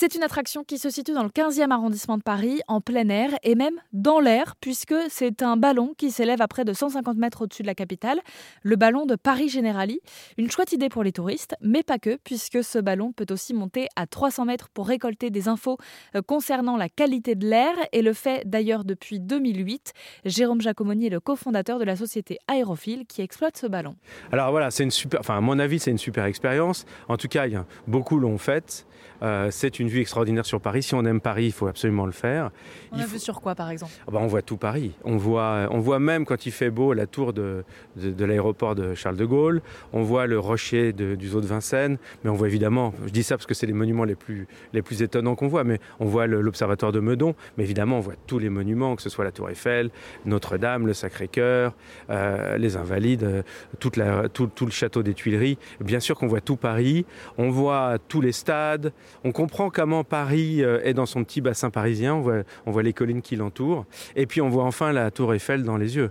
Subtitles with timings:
[0.00, 3.30] C'est une attraction qui se situe dans le 15e arrondissement de Paris, en plein air
[3.42, 7.42] et même dans l'air, puisque c'est un ballon qui s'élève à près de 150 mètres
[7.42, 8.20] au-dessus de la capitale,
[8.62, 9.98] le ballon de Paris Generali.
[10.36, 13.88] Une chouette idée pour les touristes, mais pas que, puisque ce ballon peut aussi monter
[13.96, 15.78] à 300 mètres pour récolter des infos
[16.14, 19.94] euh, concernant la qualité de l'air, et le fait d'ailleurs depuis 2008.
[20.24, 23.96] Jérôme Jacomoni est le cofondateur de la société Aérophile qui exploite ce ballon.
[24.30, 26.86] Alors voilà, c'est une super, enfin à mon avis, c'est une super expérience.
[27.08, 27.46] En tout cas,
[27.88, 28.86] beaucoup l'ont faite.
[29.22, 30.82] Euh, c'est une vue extraordinaire sur Paris.
[30.82, 32.50] Si on aime Paris, il faut absolument le faire.
[32.92, 33.92] On a vu sur quoi, par exemple?
[34.06, 34.92] Ah bah, On voit tout Paris.
[35.04, 37.64] On voit, on voit même quand il fait beau la tour de,
[37.96, 39.62] de, l'aéroport de Charles de Gaulle.
[39.92, 41.98] On voit le rocher du zoo de Vincennes.
[42.24, 44.82] Mais on voit évidemment, je dis ça parce que c'est les monuments les plus, les
[44.82, 47.34] plus étonnants qu'on voit, mais on voit l'observatoire de Meudon.
[47.56, 49.90] Mais évidemment, on voit tous les monuments, que ce soit la Tour Eiffel,
[50.24, 51.74] Notre-Dame, le Sacré-Cœur,
[52.10, 53.42] euh, les Invalides, euh,
[53.78, 55.58] toute la, tout, tout le château des Tuileries.
[55.80, 57.06] Bien sûr qu'on voit tout Paris.
[57.36, 58.92] On voit tous les stades.
[59.24, 62.14] On comprend comment Paris euh, est dans son petit bassin parisien.
[62.14, 63.86] On voit, on voit les collines qui l'entourent.
[64.16, 66.10] Et puis on voit enfin la tour Eiffel dans les yeux.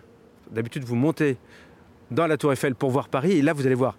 [0.51, 1.37] D'habitude, vous montez
[2.11, 3.33] dans la tour Eiffel pour voir Paris.
[3.33, 3.97] Et là, vous allez voir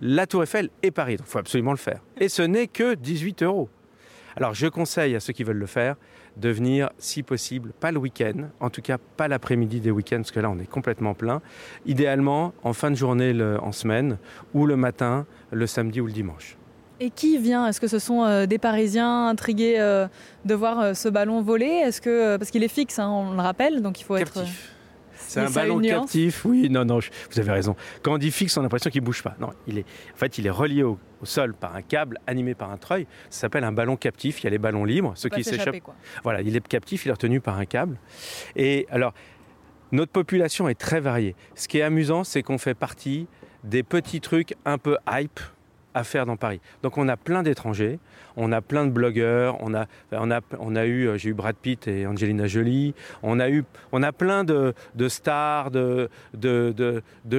[0.00, 1.16] la tour Eiffel et Paris.
[1.16, 2.00] Donc il faut absolument le faire.
[2.18, 3.68] Et ce n'est que 18 euros.
[4.36, 5.96] Alors je conseille à ceux qui veulent le faire
[6.36, 10.30] de venir, si possible, pas le week-end, en tout cas pas l'après-midi des week-ends, parce
[10.30, 11.42] que là on est complètement plein.
[11.86, 14.18] Idéalement en fin de journée en semaine,
[14.54, 16.56] ou le matin, le samedi ou le dimanche.
[17.00, 17.66] Et qui vient?
[17.66, 20.08] Est-ce que ce sont euh, des Parisiens intrigués euh,
[20.44, 21.66] de voir euh, ce ballon voler?
[21.66, 24.44] Est-ce que parce qu'il est fixe, hein, on le rappelle, donc il faut être.
[25.14, 27.76] C'est un ballon captif, oui, non, non, vous avez raison.
[28.02, 29.36] Quand on dit fixe, on a l'impression qu'il bouge pas.
[29.38, 32.70] Non, il est, en fait, il est relié au, sol par un câble animé par
[32.70, 33.06] un treuil.
[33.28, 34.40] Ça s'appelle un ballon captif.
[34.40, 35.76] Il y a les ballons libres, ceux qui s'échappent.
[36.22, 37.98] Voilà, il est captif, il est retenu par un câble.
[38.56, 39.12] Et alors,
[39.92, 41.34] notre population est très variée.
[41.54, 43.26] Ce qui est amusant, c'est qu'on fait partie
[43.64, 45.40] des petits trucs un peu hype
[45.98, 46.60] à faire dans Paris.
[46.82, 47.98] Donc on a plein d'étrangers,
[48.36, 52.94] on a plein de blogueurs, on a, eu, j'ai eu Brad Pitt et Angelina Jolie,
[53.22, 54.74] on a eu, on a plein de,
[55.08, 56.08] stars, de,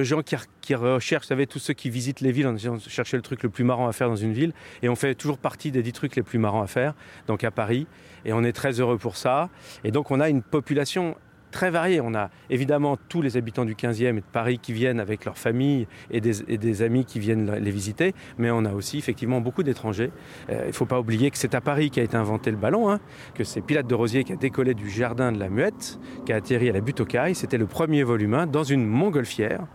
[0.02, 3.22] gens qui, qui recherchent, vous savez, tous ceux qui visitent les villes, on cherche le
[3.22, 5.82] truc le plus marrant à faire dans une ville, et on fait toujours partie des
[5.82, 6.94] dix trucs les plus marrants à faire,
[7.26, 7.86] donc à Paris,
[8.26, 9.48] et on est très heureux pour ça.
[9.84, 11.16] Et donc on a une population
[11.50, 12.00] très varié.
[12.00, 15.38] On a évidemment tous les habitants du 15e et de Paris qui viennent avec leurs
[15.38, 20.10] familles et des, amis qui viennent les visiter, mais on a aussi effectivement beaucoup d'étrangers.
[20.50, 22.90] Euh, il ne faut pas oublier que c'est à Paris qu'a été inventé le ballon,
[22.90, 23.00] hein,
[23.34, 26.36] que c'est Pilate de Rosier qui a décollé du jardin de la Muette, qui a
[26.36, 27.34] atterri à la butte aux Cailles.
[27.34, 29.66] C'était le premier volume hein, dans une montgolfière.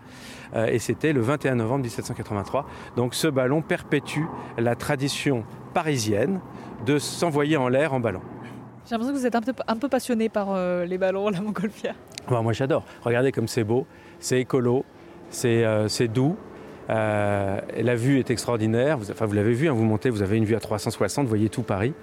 [0.55, 2.65] Euh, et c'était le 21 novembre 1783.
[2.95, 4.23] Donc ce ballon perpétue
[4.57, 5.43] la tradition
[5.73, 6.39] parisienne
[6.85, 8.21] de s'envoyer en l'air en ballon.
[8.85, 9.35] J'ai l'impression que vous êtes
[9.67, 11.95] un peu, passionné par euh, les ballons, la montgolfière.
[12.29, 12.83] moi j'adore.
[13.01, 13.87] Regardez comme c'est beau,
[14.19, 14.85] c'est écolo,
[15.31, 16.37] c'est euh, doux.
[16.91, 18.99] Euh, la vue est extraordinaire.
[18.99, 21.29] Vous, enfin, vous l'avez vu, hein, vous montez, vous avez une vue à 360, vous
[21.29, 21.93] voyez tout Paris.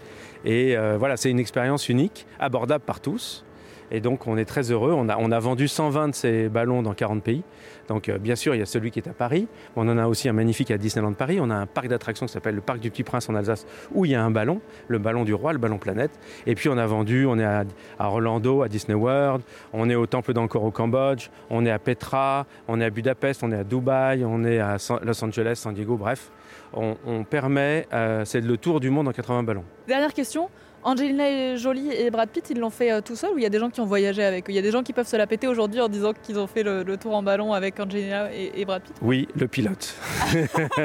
[0.45, 3.45] Et voilà, c'est une expérience unique, abordable par tous.
[3.93, 4.93] Et donc on est très heureux.
[4.93, 7.43] On a, vendu 120 de ces ballons dans 40 pays.
[7.89, 9.47] Donc euh, bien sûr, il y a celui qui est à Paris.
[9.77, 11.39] On en a aussi un magnifique à Disneyland Paris.
[11.41, 14.07] On a un parc d'attractions qui s'appelle le Parc du Petit Prince en Alsace, où
[14.07, 16.19] il y a un ballon, le ballon du roi, le ballon planète.
[16.47, 17.65] Et puis on a vendu, on est à,
[17.99, 19.43] Orlando, à Disney World,
[19.75, 23.43] on est au Temple d'Angkor au Cambodge, on est à Petra, on est à Budapest,
[23.43, 26.31] on est à Dubaï, on est à Los Angeles, San Diego, bref.
[26.75, 29.65] On, permet, euh, c'est le tour du monde en 80 ballons.
[29.87, 30.49] Dernière question,
[30.85, 33.51] Angelina Jolie et Brad Pitt, ils l'ont fait euh, tout seuls ou il y a
[33.51, 34.53] des gens qui ont voyagé avec eux?
[34.53, 36.49] Il y a des gens qui peuvent se la péter aujourd'hui en disant qu'ils ont
[36.49, 38.97] fait le, tour en ballon avec Angelina et, Brad Pitt?
[39.01, 39.95] Oui, le pilote.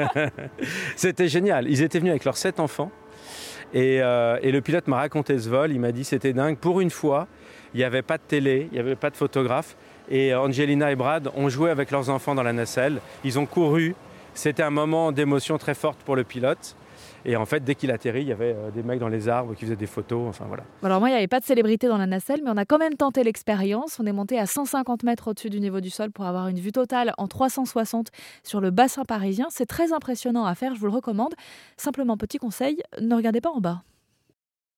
[0.96, 1.68] C'était génial.
[1.68, 2.92] Ils étaient venus avec leurs sept enfants.
[3.74, 5.72] Euh, et, le pilote m'a raconté ce vol.
[5.72, 6.56] Il m'a dit c'était dingue.
[6.56, 7.26] Pour une fois,
[7.74, 9.76] il n'y avait pas de télé, il n'y avait pas de photographe.
[10.10, 13.00] Et Angelina et Brad ont joué avec leurs enfants dans la nacelle.
[13.24, 13.94] Ils ont couru.
[14.32, 16.76] C'était un moment d'émotion très forte pour le pilote.
[17.24, 19.54] Et en fait, dès qu'il atterrit, il y avait euh, des mecs dans les arbres
[19.54, 20.28] qui faisaient des photos.
[20.28, 20.64] Enfin voilà.
[20.82, 22.78] Alors moi, il n'y avait pas de célébrité dans la nacelle, mais on a quand
[22.78, 23.98] même tenté l'expérience.
[24.00, 26.72] On est monté à 150 mètres au-dessus du niveau du sol pour avoir une vue
[26.72, 28.08] totale en 360
[28.42, 29.46] sur le bassin parisien.
[29.50, 31.34] C'est très impressionnant à faire, je vous le recommande.
[31.76, 33.82] Simplement, petit conseil, ne regardez pas en bas.